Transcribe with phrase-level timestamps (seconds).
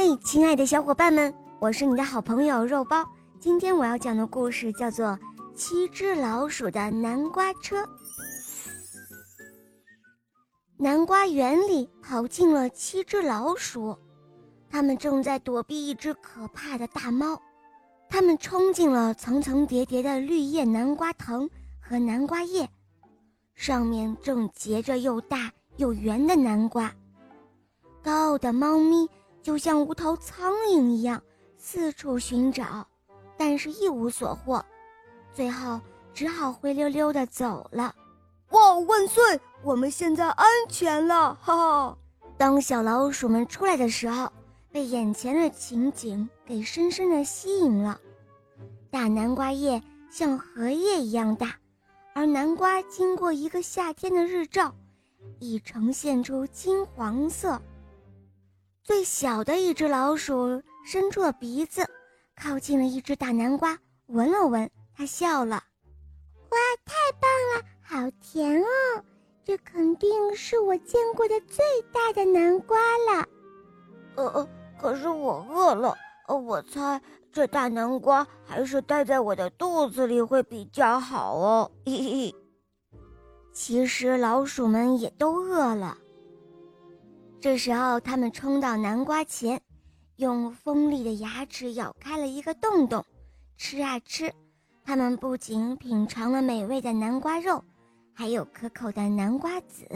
[0.00, 3.04] 嘿，亲爱的小伙伴们，我是你的好朋友肉包。
[3.40, 5.06] 今天我要讲的故事叫做
[5.56, 7.82] 《七只老鼠的南瓜车》。
[10.76, 13.98] 南瓜园里跑进了七只老鼠，
[14.70, 17.36] 它们正在躲避一只可怕的大猫。
[18.08, 22.70] 它们冲进了层层叠叠的绿叶南瓜藤和南瓜叶，
[23.56, 26.94] 上面正结着又大又圆的南瓜。
[28.00, 29.08] 高傲的猫咪。
[29.42, 31.22] 就像无头苍蝇一样
[31.56, 32.86] 四处寻找，
[33.36, 34.64] 但是一无所获，
[35.32, 35.80] 最后
[36.12, 37.94] 只好灰溜溜的走了。
[38.50, 39.40] 哇，万岁！
[39.62, 41.98] 我们现在安全了，哈哈！
[42.36, 44.32] 当小老鼠们出来的时候，
[44.70, 48.00] 被眼前的情景给深深的吸引了。
[48.90, 51.56] 大南瓜叶像荷叶一样大，
[52.14, 54.74] 而南瓜经过一个夏天的日照，
[55.40, 57.60] 已呈现出金黄色。
[58.88, 61.84] 最小的一只老鼠伸出了鼻子，
[62.34, 65.62] 靠近了一只大南瓜，闻了闻，它笑了
[66.48, 69.04] ：“哇，太棒了，好甜哦！
[69.44, 71.62] 这肯定是我见过的最
[71.92, 73.28] 大的南瓜了。
[74.16, 74.48] ”“呃呃，
[74.80, 75.94] 可是我饿了，
[76.26, 76.98] 呃，我猜
[77.30, 82.34] 这大南瓜还是待在我的肚子里会比较好哦。”嘿嘿。
[83.52, 85.98] 其实老鼠们也都饿了。
[87.40, 89.60] 这时候，他们冲到南瓜前，
[90.16, 93.04] 用锋利的牙齿咬开了一个洞洞，
[93.56, 94.32] 吃啊吃。
[94.84, 97.62] 他们不仅品尝了美味的南瓜肉，
[98.12, 99.86] 还有可口的南瓜籽。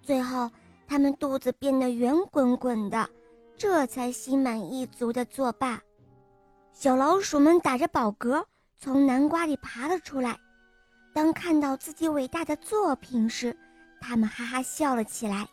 [0.00, 0.50] 最后，
[0.88, 3.06] 他们肚子变得圆滚滚的，
[3.54, 5.78] 这才心满意足地作罢。
[6.72, 8.42] 小老鼠们打着饱嗝，
[8.78, 10.38] 从南瓜里爬了出来。
[11.12, 13.54] 当看到自己伟大的作品时，
[14.00, 15.46] 他们哈哈笑了起来。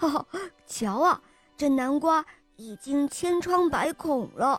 [0.00, 0.26] 哈哈，
[0.66, 1.20] 瞧啊，
[1.58, 2.24] 这南瓜
[2.56, 4.58] 已经千疮百孔了。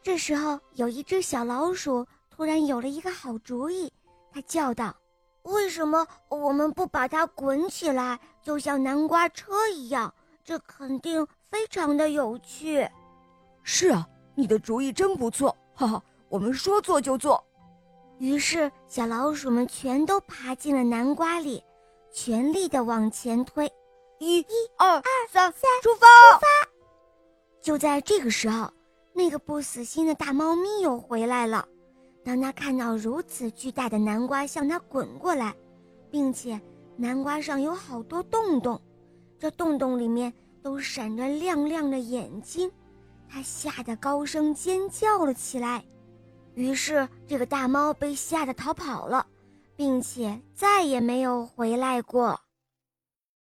[0.00, 3.92] 这时候，有一只小老鼠突然有了一个好主意，
[4.32, 4.94] 它叫道
[5.42, 10.14] ：“为什么我们不把它滚起来，就像南瓜车一样？
[10.44, 12.88] 这肯定非常的有趣。”
[13.64, 17.44] 是啊，你的主意真不错，哈哈，我们说做就做。
[18.18, 21.60] 于是，小老鼠们全都爬进了南瓜里，
[22.12, 23.68] 全力的往前推。
[24.18, 26.06] 一、一、二、三、三，出发！
[26.06, 26.46] 出发！
[27.60, 28.70] 就在这个时候，
[29.12, 31.66] 那个不死心的大猫咪又回来了。
[32.24, 35.54] 当他看到如此巨大的南瓜向他滚过来，
[36.10, 36.60] 并且
[36.96, 38.80] 南瓜上有好多洞洞，
[39.38, 40.32] 这洞洞里面
[40.62, 42.70] 都闪着亮亮的眼睛，
[43.28, 45.84] 他吓得高声尖叫了起来。
[46.54, 49.26] 于是，这个大猫被吓得逃跑了，
[49.74, 52.40] 并且再也没有回来过。